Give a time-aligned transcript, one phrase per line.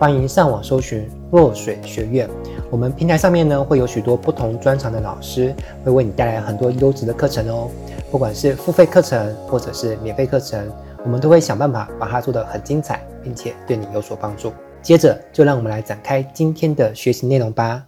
[0.00, 2.26] 欢迎上网搜寻落水学院。
[2.70, 5.54] 我们平台上面呢会有许多不同专长的老师，
[5.84, 7.68] 会为你带来很多优质的课程哦。
[8.10, 10.72] 不管是付费课程或者是免费课程，
[11.04, 14.50] 我们都会想办法把它做得很精彩，并且对你有所帮助。
[14.80, 17.84] 接着就让我们来展开今天的学习内容吧。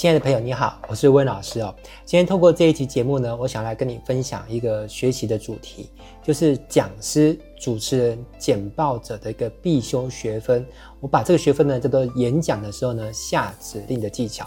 [0.00, 1.74] 亲爱的朋友，你好，我是温老师哦。
[2.06, 5.90] 今天透过这一期节目呢，我想来跟你分享一个学习的主题，
[6.22, 10.64] 就是讲师、主持人、简报者的一个必修学分。
[11.00, 14.46] 我把这个学分呢叫做演讲的时候呢下指令的技巧。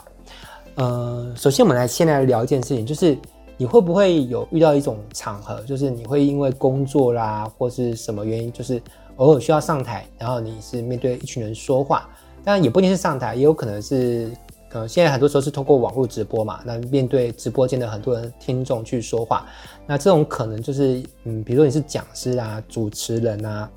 [0.73, 3.15] 呃，首先我们来先来聊一件事情，就是
[3.55, 8.81] 你会不会有遇到一种场合，就是你会因为工作啦或是什么原因，就是
[9.17, 12.09] 偶尔需要上台，然后你是面对一群人说话，
[12.43, 14.31] 当然也不一定是上台，也有可能是。
[14.73, 19.45] 呃，现在很多时候是通过网络直播嘛，那面对直播间的很多人听众去说话，
[19.85, 23.69] 那这种可能就是，嗯，比如说你是讲师啊、主持人啊、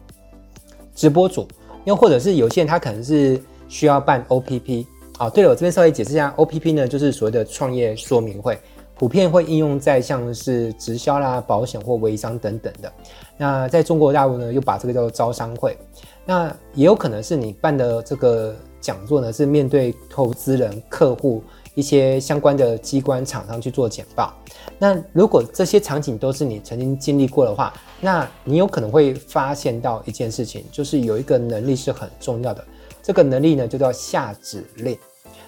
[0.95, 1.47] 直播主，
[1.85, 4.87] 又或者是有些人他可能是需要办 OPP。
[5.19, 8.59] 哦，对了，我这边稍微解释一下，OPP 呢就是所谓的创业说明会，
[8.95, 12.91] 普遍会应用在像是直销啦、保险或微商等等的。
[13.37, 15.77] 那在中国大陆呢，又把这个叫做招商会。
[16.25, 18.57] 那也有可能是你办的这个。
[18.87, 21.43] 讲座呢是面对投资人、客户
[21.75, 24.33] 一些相关的机关厂商去做简报。
[24.79, 32.65] 那如果这些场景都是你曾经经历过的话，那你有可能会发现到一件事情，就是有一个能力是很重要的。
[33.03, 34.97] 这个能力呢就叫下指令。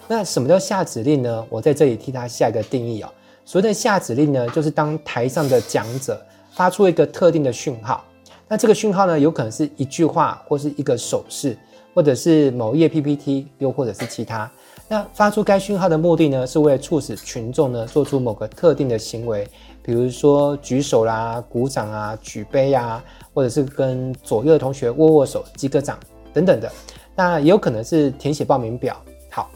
[0.09, 1.47] 那什么叫下指令呢？
[1.49, 3.09] 我在这里替他下一个定义哦。
[3.45, 6.21] 所谓的下指令呢，就是当台上的讲者
[6.51, 8.05] 发出一个特定的讯号，
[8.49, 11.57] 那这个讯号呢有可能是一句话或是一个手势。
[11.95, 14.51] 或者是某页 PPT，又或者是其他。
[14.91, 19.47] 那发出该讯号的目的呢，是为了促使群众呢做出某个特定的行为，
[19.83, 23.05] 比如说举手啦、鼓掌啊、举杯啊，
[23.35, 25.99] 或者是跟左右的同学握握手、击个掌
[26.33, 26.71] 等等的。
[27.15, 28.97] 那也有可能是填写报名表。
[29.31, 29.51] 好，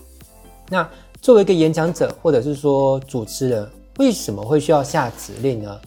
[0.69, 0.87] 那
[1.23, 3.67] 作为一个演讲者或者是说主持人，
[3.99, 5.81] 为什么会需要下指令呢？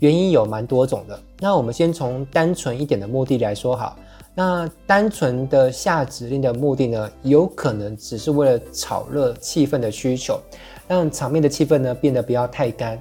[0.00, 1.18] 原因有蛮多种的。
[1.38, 3.96] 那我们先从单纯一点的目的来说好。
[4.34, 10.40] 那单纯的下指令的目的呢，有可能只是为了炒热气氛的需求，
[10.86, 12.98] 让场面的气氛呢变得不要太干，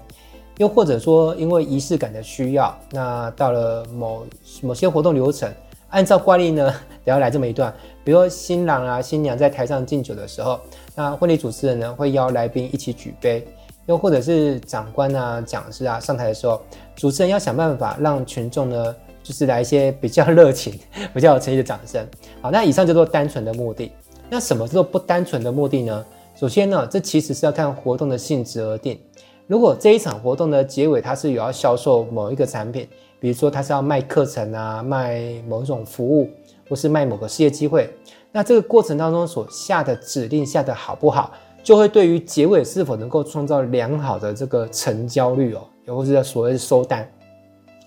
[0.58, 4.26] 又或者说因为仪式感的需要，那到了某
[4.62, 5.50] 某些活动流程，
[5.90, 6.68] 按照惯例呢，
[7.06, 7.74] 得要来这么一段，
[8.04, 10.60] 比如说新郎啊新娘在台上敬酒的时候，
[10.96, 13.48] 那婚礼主持人呢会邀来宾一起举杯，
[13.86, 16.60] 又或者是长官啊讲师啊上台的时候，
[16.96, 18.96] 主持人要想办法让群众呢。
[19.30, 20.74] 就是来一些比较热情、
[21.14, 22.04] 比较有诚意的掌声。
[22.42, 23.92] 好，那以上叫做单纯的目的。
[24.28, 26.04] 那什么叫做不单纯的目的呢？
[26.36, 29.00] 首先呢，这其实是要看活动的性质而定。
[29.46, 32.88] 如果这一场活动的结尾它是有要销售某一个产品，
[33.20, 36.28] 比如说它是要卖课程啊、卖某一种服务，
[36.68, 37.88] 或是卖某个事业机会，
[38.32, 47.08] 那这个过程当中所下的指令下得好不好，就会对于结尾是否能够创造良好的这个成交率哦，又或是所谓的收单。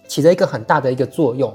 [0.07, 1.55] 起着一个很大的一个作用，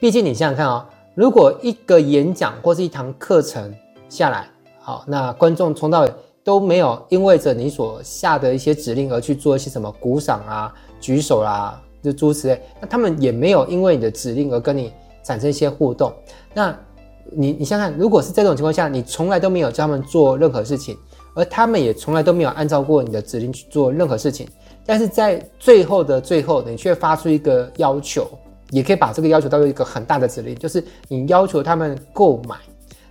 [0.00, 3.74] 毕竟你想想看啊、哦，如果一个演讲或是一堂课程
[4.08, 4.48] 下来，
[4.80, 6.08] 好，那观众从到
[6.42, 14.92] 都没有因为着你所下的一些指令而去做一些什么鼓掌啊、举手啊，就诸如此类，那他们也没有因为你的指令而跟你
[15.22, 16.12] 产生一些互动。
[16.52, 16.76] 那
[17.32, 20.98] 你你想想看，如果是这种情况下，你从来都没有叫他们做任何事情，
[21.34, 24.46] 而他们也从来都没有按照过你的指令去做任何事情。
[24.86, 28.28] 但是在最后的最后，你却发出一个要求，
[28.70, 32.56] 也可以把这个要求当做一个很大的指令，就是你要求他们购买。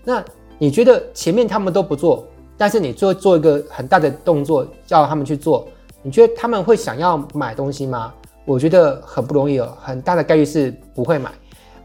[0.03, 0.23] 那
[0.59, 2.27] 你觉得前面他们都不做，
[2.57, 5.67] 但是你做做一个很大的动作叫他们去做，
[6.03, 8.13] 你觉得他们会想要买东西吗？
[8.45, 11.31] 我觉得很不容易哦，很大的概率是不会买。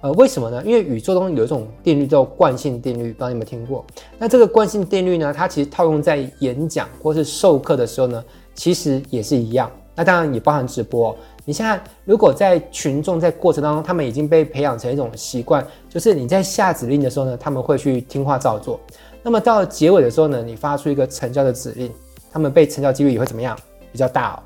[0.02, 0.62] 呃，为什么呢？
[0.64, 3.84] 因为宇宙中有一种定律叫惯性定律，不知道你有没有听过？
[4.18, 8.22] 那这个惯性定律呢，它其实套用在演讲或是授课的时候呢。
[8.54, 11.12] 其实也是一样，那当然也包含直播。
[11.44, 18.78] 你现在如果在群众在过程当中，他们已经被培养成一种习惯，就是你在下指令的时候呢，他们会去听话照做。
[19.24, 21.92] 那么到结尾的时候呢，你发出一个成交的指令，
[22.30, 23.58] 他们被成交几率也会怎么样？
[23.90, 24.38] 比较大哦。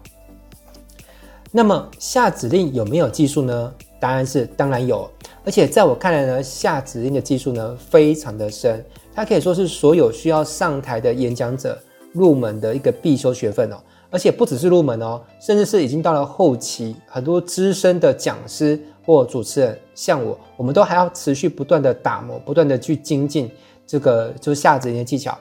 [1.50, 3.75] 那么下指令有没有技术呢？
[4.00, 5.06] 答案是当然有，
[5.44, 8.82] 而且在我看来呢，下指令的技术呢非常的深，
[9.14, 11.78] 它可以说是所有需要上台的演讲者
[12.12, 13.76] 入门的一个必修学分哦。
[14.12, 23.50] 而且不只是入门哦，甚至是已经到了后期，很多资深的讲师或主持人，像我，我们都还要持续不断的打磨，不断的去精进
[23.85, 25.37] 这个就是下指令的技巧。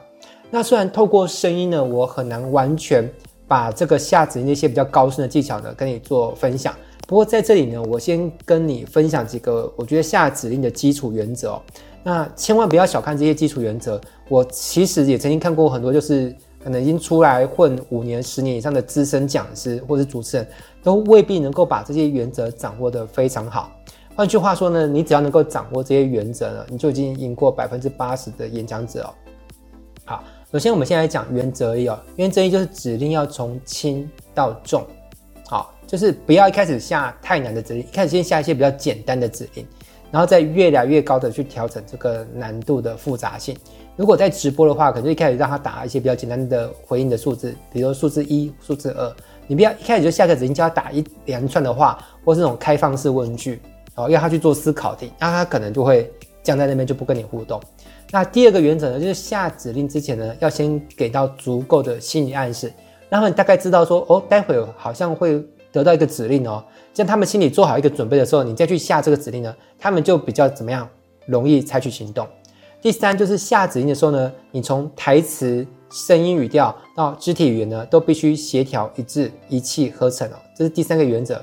[0.50, 3.08] 那虽然透过声音呢，我很难完全。
[3.48, 6.74] 把这个下指令那些比较高深的技巧呢，跟你做分享。
[7.06, 11.62] 不过在这里呢，我先跟你分享几个我觉得下指令的基础原则哦。
[12.02, 14.00] 那千万不要小看这些基础原则。
[14.30, 20.46] 我其实也曾经看过很多，就是可能已经出来混五年、十年以上的资深讲师或是主持人，
[20.82, 23.72] 都未必能够把这些原则掌握得非常好。
[24.14, 29.14] 换句话说呢，你只要能够掌握这些原则呢，你就已经赢过百分之八十的演讲者哦。
[30.04, 30.24] 好。
[30.52, 31.98] 首先，我们先来讲原则一哦。
[32.16, 34.84] 原则一就是指令要从轻到重，
[35.46, 39.66] 好，就是不要一开始下太难的指令，一开始先下一些比较简单的指令，
[40.10, 43.56] 然后再越来越高的去调整这个难度的复杂性。
[43.96, 49.14] 如果在直播的话，可能一开始让他打一些比较简单的回应的数字，比如说数字一、数字二。
[49.46, 53.60] 你不要一开始就下个指令叫他打一连串的话，或是这种开放式问句，
[53.96, 56.10] 哦，要他去做思考题，那他可能就会
[56.42, 57.60] 僵在那边，就不跟你互动。
[58.10, 62.72] 那第二个原则呢，就是下指令之前呢，要先给到足够的心理暗示，
[63.10, 66.64] 让他们大概知道说，哦，待会好像会得到一个指令哦，
[66.94, 70.88] 这样他们心里做好一个准备的时候，你再去下这个指令呢，他们就比较怎么样，
[71.26, 72.26] 容易采取行动。
[72.82, 81.40] 第三就是下指令的时候呢，你从台词、声音、语调到肢体语言呢，都必须协调一致、一气呵成哦，这是第三个原则。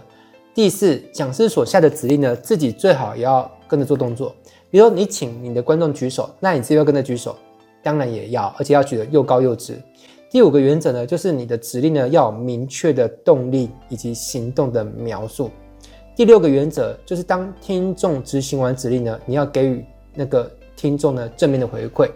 [0.53, 4.36] 第四，讲师所下的指令呢，自己最好也要跟着做动作。
[4.69, 7.33] 比如说你请你的观众举手，那你自己要跟着举手，
[7.81, 9.81] 当然也要，而且要举得又高又直。
[10.30, 15.50] 第五个原则呢，就是你的指令呢要有明确的动力以及行动的描述。
[16.18, 22.10] 第六个原则就是当听众执行完指令呢，你要给予那个听众呢正面的回馈。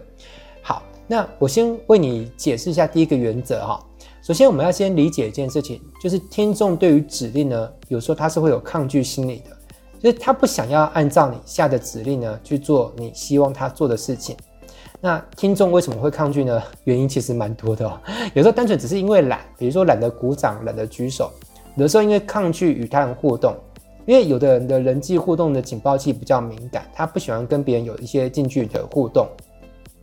[0.62, 3.86] 好，那我先为你解释一下第一个原则哈。
[4.22, 9.52] 首先我们要先理解一件事情，就是听众对于指令呢，有时候他是会有抗拒心理的。
[10.00, 14.38] 就是他不想要按照你下的指令呢去做你希望他做的事情，
[15.02, 16.64] 那听众为什么会抗拒呢？
[16.86, 18.00] 原因其实蛮多的哦。
[18.34, 21.30] 有时候单纯只是因为懒，比如说懒得鼓掌、懒得举手；
[21.76, 23.54] 有的时候因为抗拒与他人互动，
[24.06, 29.28] 因为有的人的人际互动的警报器比较敏感，他不喜欢跟别人有一些近距离的互动。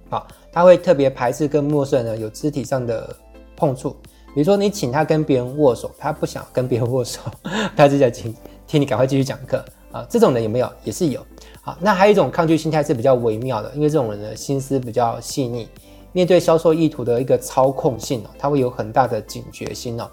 [0.09, 3.15] 好，他会特别排斥跟陌生人有肢体上的
[3.57, 3.91] 碰触。
[4.35, 7.21] 比如说你请他跟别人握手，他不想跟别人握手，
[7.77, 8.35] 他就在听
[8.67, 9.65] 听你赶快继续讲课。
[9.93, 10.73] 啊，这种人有没有？
[10.85, 11.21] 也是有。
[11.63, 15.69] 好，那还有一种抗拒心态是比较微妙的，因为这种人的心思比较细腻，
[16.13, 20.09] 面对销售意图的一个操控性哦，他会有很大的警觉心哦。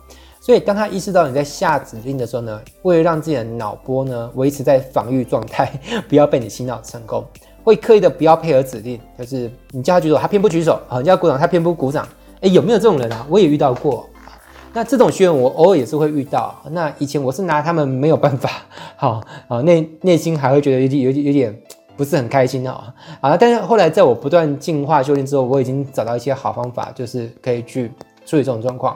[0.48, 5.70] 所以当他意识到你在下指令的时候呢，为了让自己的脑波呢维持在防御状态，
[6.08, 7.22] 不要被你洗脑成功，
[7.66, 12.08] 会刻意的不要配合指令，就是你叫他举手，他偏不举手；啊，你叫他鼓掌，他偏不鼓掌。
[12.40, 13.28] 诶，有没有这种人啊？
[13.30, 14.08] 我也遇到过。
[14.72, 16.56] 那这种学员我偶尔也是会遇到。
[16.72, 18.50] 那以前我是拿他们没有办法，
[18.96, 21.62] 好啊，内内心还会觉得有点有点有点
[21.98, 22.82] 不是很开心哦。
[23.20, 27.92] 啊，但是后来在我不断进化修炼之后，我已经找到一些好方法，就是可以去
[28.26, 28.96] 处理这种状况。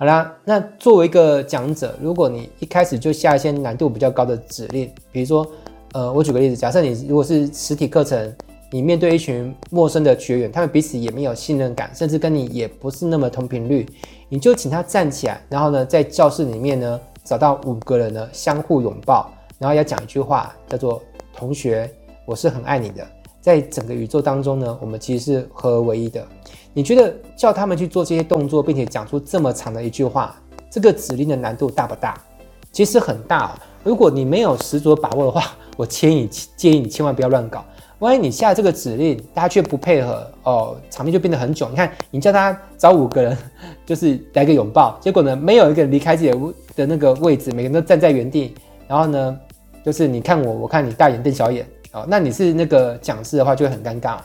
[0.00, 5.46] 好啦，那作为一个讲者，如果你一开始就下一些难度比较高的指令，比如说，
[5.92, 8.34] 呃，我举个例子，假设你如果是实体课程，
[8.72, 13.86] 你面对一群陌生的学员，他们彼此也没有信任感，甚至跟你也不是那么同频率。
[14.30, 21.02] 你就请他站起来，然后呢，在教室里面呢，找到五个人呢，相互拥抱，然后要讲一句话，叫做
[21.36, 21.86] “同学，
[22.24, 23.06] 我是很爱你的”。
[23.40, 26.26] 在整个宇宙当中呢，我们其实是合而为一的。
[26.72, 30.36] 你觉得叫他们去做这些动作，并且讲出这么长的一句话，
[30.70, 32.20] 这个指令的难度大不大？
[32.70, 33.50] 其实很大哦。
[33.82, 37.64] 如果你没有十足把握的话， 我建议建议你千万不要乱搞。
[37.98, 41.70] 万一你下这个指令，大家却不配合哦，场面就变得很囧。
[41.70, 43.36] 你看，你叫他找五个人，
[43.84, 46.38] 就是来个拥抱，结果呢，没有一个人离开自己的
[46.76, 48.54] 的那个位置，每个人都站在原地。
[48.86, 49.38] 然后呢，
[49.84, 52.04] 就是你看我，我看你，大眼瞪小眼哦。
[52.08, 54.18] 那你是那个讲师的话，就会很尴尬。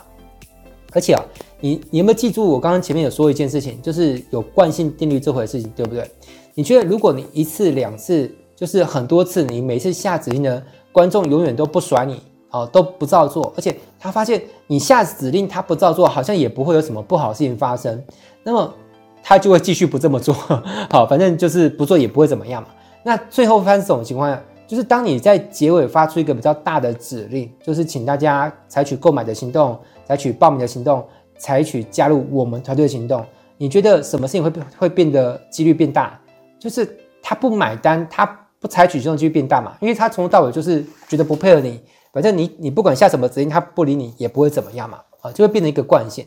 [0.92, 1.22] 而且啊，
[1.60, 6.10] 你你有没有记住我刚刚前面有说一件事情，就是有惯性定律这回事情，对不对？
[6.54, 12.20] 你觉得如果你一次两次，就是很多次，你每次下指令呢，观众永远都不甩你。
[12.52, 18.02] 哦，都不照做，而且他发现你下指令，他不照做，好像也不会有什么不好的事情发生，
[18.44, 18.72] 那么
[19.22, 20.32] 他就会继续不这么做。
[20.88, 22.68] 好，反正就是不做也不会怎么样嘛。
[23.02, 31.06] 那最后发生这种情况下，就是当你在结尾发出一个比较大的指令，就是请大家采取购买的行动，采取报名的行动，
[31.38, 33.24] 采取加入我们团队的行动，
[33.56, 36.20] 你觉得什么事情会会变得几率变大？
[36.58, 38.26] 就是他不买单，他
[38.58, 41.80] 不采取行动几率变大嘛，因为他从头到尾就是觉得不配合你，
[42.12, 46.26] 反正你你不管下什么指令，他不理你也不会怎么样嘛，啊，就会变成一个惯性。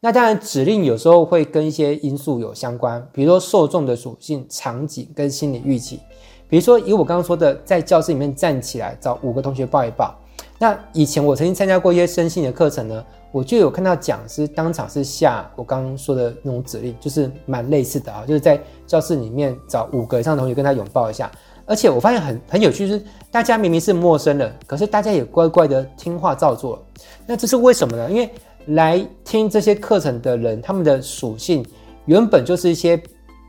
[0.00, 5.98] 那当然，指令有时候会跟一些因素有相关，比如说受众的属性、场景跟心理预期。
[6.48, 10.14] 比如说，以我刚刚说的，在教室里面站起来找五个同学抱一抱。
[10.58, 21.30] 那以前我曾经参加过一些身心的课程呢，我就有看到讲师当场是下我刚刚说的那种指令，就是蛮类似的啊，就是在教室里面找五个以上的同学跟他拥抱一下。
[21.66, 26.80] 而且我发现很很有趣，就是大家明明是陌生人，可是大家也乖乖的听话照做。
[27.26, 28.10] 那这是为什么呢？
[28.10, 28.30] 因为
[28.66, 31.64] 来听这些课程的人，他们的属性
[32.04, 33.02] 原本就是一些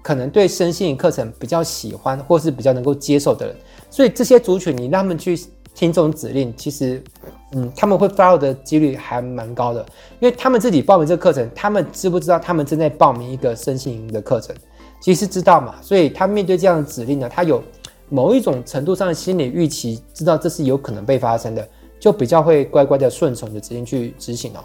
[0.06, 3.56] 可能对身心灵课程比较喜欢或是比较能够接受的人，
[3.90, 5.36] 所以这些族群你让他们去
[5.74, 7.04] 听这种指令，其实，
[7.54, 9.84] 嗯，他们会 follow 的几率还蛮高的，
[10.20, 14.56] 因为他们自己报名这个课程，他们知不知道他们正在报名一个身心灵的课程？
[15.02, 17.64] 其实知道嘛，所以他面对这样的指令呢，他有
[18.08, 21.68] 某一种程度上的心理预期，知道这是有可能被发生的，
[22.00, 24.60] 就比较会乖乖的顺从的指令去执行哦。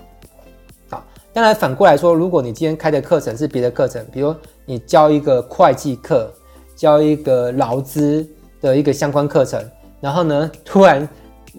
[0.90, 4.34] 好当然，反过来说，如果你今天开的课程是别的课程，比如
[4.70, 6.32] 你教一个会计课，
[6.76, 8.24] 教一个劳资
[8.60, 9.60] 的一个相关课程，
[10.00, 11.08] 然后呢，突然，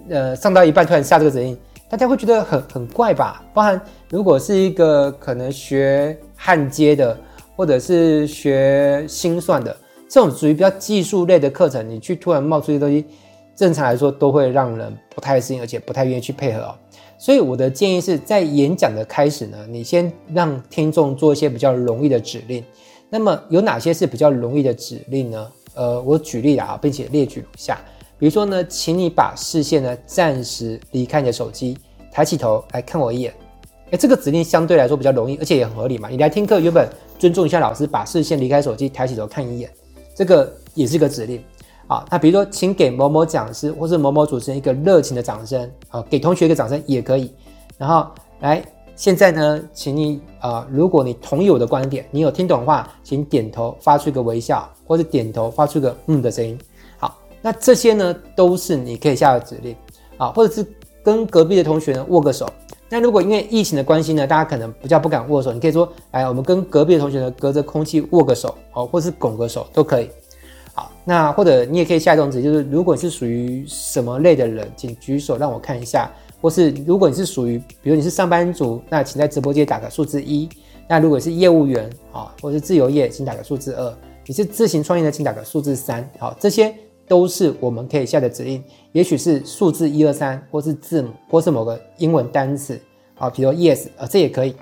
[0.10, 1.58] 呃，上到一半突然下这个指令，
[1.90, 3.44] 大家会觉得很很怪吧？
[3.54, 7.18] 包含如果是一个可能学焊接的，
[7.58, 9.76] 或者是学心算的，
[10.08, 13.06] 这种属于比较技术类的课程，你去突然冒出一些东西，
[13.54, 16.76] 正常来说都会让人不太适应，而且不太愿意去配合哦。
[17.18, 22.64] 所以我的建议是在演讲的开始呢，你先让听众做一些比较容易的指令。
[23.12, 25.52] 那么有哪些是比较容易的指令呢？
[25.74, 27.78] 呃，我举例了啊，并且列举如下。
[28.18, 31.78] 比如说呢，请你把视线呢暂时离开你的手机，
[32.10, 33.34] 抬起头来看我一眼。
[33.90, 36.08] 诶，这个指令相对来说比较容易，而且也很合理嘛。
[36.08, 36.88] 你来听课，原本
[37.20, 39.70] 尊重一下老师，把视线离开手机，抬起头看一眼，
[40.16, 41.44] 这个也是一个指令。
[41.88, 45.70] 啊，那比如说，请给某某讲师或是某某主持人一个热情的掌声。
[45.90, 47.30] 啊，给同学一个掌声也可以。
[47.78, 48.08] 然后
[48.40, 48.64] 来，
[49.02, 56.56] 现在呢，请你啊、呃，如果你同意我的观点，你有听懂的话，请点头发出一个微笑，或者点头发出一个嗯的声音。
[57.00, 59.76] 好，那这些呢都是你可以下的指令
[60.18, 60.64] 啊，或者是
[61.04, 62.48] 跟隔壁的同学呢握个手。
[62.90, 70.12] 那如果因为疫情的关系呢，大家可能比较不敢握手，你可以说，哎，我们跟隔壁的同学呢隔着空气握个手，哦，或是拱个手都可以。
[70.76, 76.08] 好，那或者你也可以下一种指令，就是如果你是属于什么类的人，请举手让我看一下。
[76.42, 80.50] 或是如果你是属于，比如你是上班族，那请在直播间打个数字一。
[80.90, 83.98] 那如果是业务员啊，或是自由业，请打个数字二。
[84.26, 86.08] 你是自行创业的，请打个数字三。
[86.20, 86.74] 好，这些
[87.08, 92.80] 都是我们可以下的指令，也许是数字一二三，或是字母，或是某个英文单词
[93.18, 94.56] 啊，比如 yes 啊，这也可以。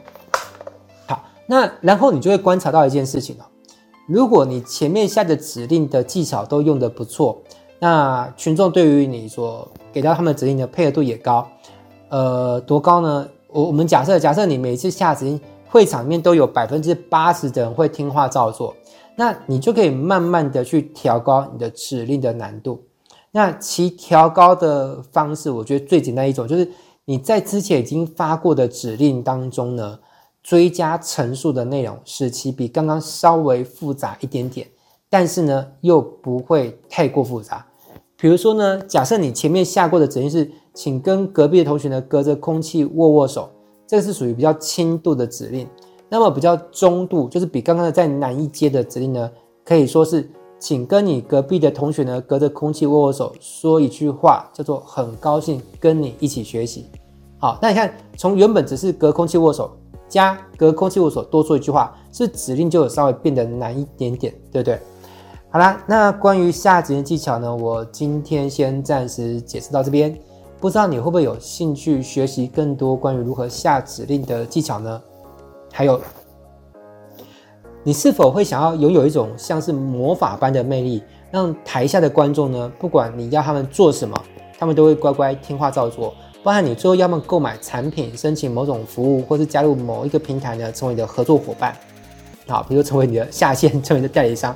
[1.07, 3.47] 好，那然后你就会观察到一件事情了。
[4.07, 7.41] 如果你前面下的指令的技巧都用得不错，
[7.79, 11.47] 那群众对于你所给到他们指令的配合度也高，
[12.09, 13.27] 呃，多高呢？
[13.47, 18.75] 我我们假设，假设你每次下指令，会场面都有百分之八十的人会听话照做，
[19.15, 22.83] 那你就可以慢慢的去调高你的指令的难度。
[23.31, 26.69] 那其调高的方式，我觉得最简单一种就是
[27.05, 29.99] 你在之前已经发过的指令当中呢。
[30.41, 34.65] 追加陈述的内容，使其比刚刚稍微复杂一点点，
[35.09, 37.63] 但是呢，又不会太过复杂。
[38.19, 43.49] 比如说呢，假设你前面下过的指令是，请跟隔壁的同学呢隔着空气握握手，
[43.87, 45.65] 这是属于比较轻度的指令。
[46.09, 49.31] 那么比较中度，就是比刚刚的再难一阶的指令呢，
[49.63, 56.87] 可以说是，请跟你隔壁的同学呢隔着空气握握手，说一句话，叫做很高兴跟你一起学习。
[57.37, 59.71] 好，那你看，从原本只是隔空气握手。
[60.09, 64.79] 加隔空气握手，多说一句话，是指令就有稍微变得难一点点，对不对？
[65.51, 70.15] 好啦，那关于下指令技巧呢，我今天先暂时解释到这边。
[70.59, 75.01] 不知道你会不会有兴趣学习更多关于如何下指令的技巧呢？
[75.73, 75.99] 还有，
[77.81, 81.01] 你是否会想要拥有一种像是魔法般的魅力，
[81.31, 84.15] 让台下的观众呢，不管你要他们做什么，
[84.59, 86.13] 他们都会乖乖听话照做？
[86.43, 91.75] 包含你最后要么购买产品、申请某种服务，或是加入某一个平台呢，成为你的合作伙伴，
[92.47, 94.55] 好，比如成为你的下线，成为你的代理商，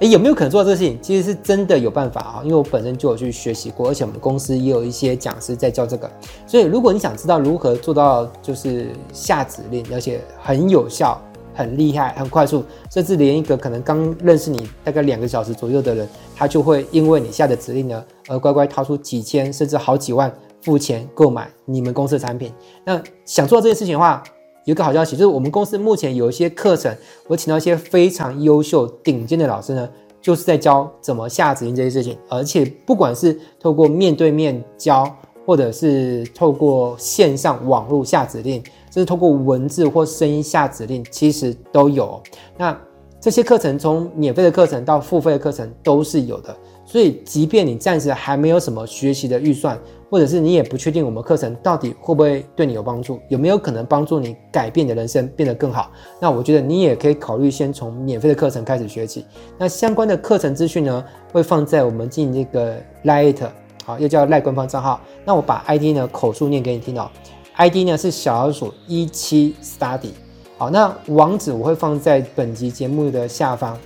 [0.00, 0.98] 诶，有没有可能做到这个事情？
[1.00, 6.10] 其实是真的有办法啊，因为我本身就有去学习过，而且我们公司也有一些讲师在教这个。
[6.46, 11.20] 所以，如果你想知道如何做到就是下指令，而且很有效、
[11.54, 20.32] 很厉害、很快速，甚至连一个可能刚认识你大概两个小时左右的人，他就会因为你下的指令呢，而乖乖掏出几千甚至好几万。
[20.62, 22.52] 付钱购买你们公司的产品。
[22.84, 24.22] 那想做到这件事情的话，
[24.64, 26.94] 有个好消息，就是我们公司目前有一些课程，
[27.26, 29.88] 我请到一些非常优秀、顶尖的老师呢，
[30.20, 35.10] 就是在教怎么下指令这些事情，而且不管是透过面对面教，
[35.46, 42.20] 或者是透过线上网络下指令，就是透过文字或声音下指令，其实都有。
[42.58, 42.78] 那
[43.20, 46.56] 这些课程从免费的课程到付费的课程都是有的。
[46.90, 49.78] 所以，即便你暂时还没有什么学习的预算，
[50.10, 59.24] 或者是你也不确定我们课程到底会不会对你有帮助，有没有可能帮助你改变你的人生变得更好，那我觉得你也可以考虑先从免费的课程开始学起。
[59.56, 63.38] 那相关的课程资讯呢，会放在我们进这个 Light
[63.84, 65.00] 好，又叫 Line 官方账号。
[65.24, 67.08] 那我把 ID 呢口述念给你听哦
[67.54, 70.10] ，ID 呢是小老鼠一七 Study，
[70.58, 73.78] 好，那网址我会放在本集节目的下方。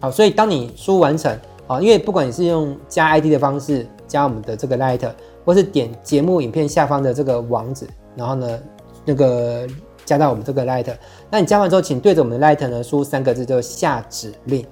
[0.00, 1.38] 好，所以当你输入完成。
[1.66, 5.10] 啊，因为不管你是用加 ID 的方式加我们的这个 Light，
[5.46, 8.60] 或是点节目影片下方的这个网址，然后呢，
[9.04, 9.66] 那个
[10.04, 10.94] 加到我们这个 Light，
[11.30, 14.62] 那你加完之后，请对着我们的 Light 呢输入三个字，就下指令，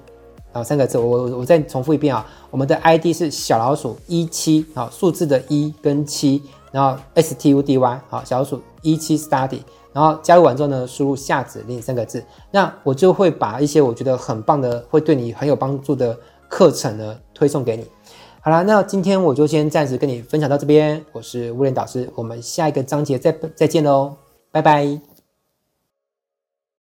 [0.51, 9.61] 啊，三个字，我我再重复一遍啊，我们的 ID 是小老鼠一七，好，数字的一跟七，然后 S T U D Y，好，小老鼠一七 Study，
[9.93, 16.15] 然后加入完之后呢，输入下指令三个字，那我就会把一些我觉得很棒的，会对你很有帮助的。
[16.53, 17.83] 课程呢，推送给你。
[18.41, 21.03] 好了，那今天我就先暂时跟你分享到这边。
[21.11, 24.13] 我是物联导师，我们下一个章节再再见喽，
[24.51, 25.12] 拜拜。